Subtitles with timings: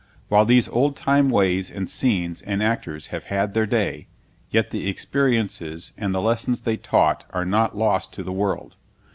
[0.29, 4.07] While these old time ways and scenes and actors have had their day,
[4.49, 8.77] yet the experiences and the lessons they taught are not lost to the world.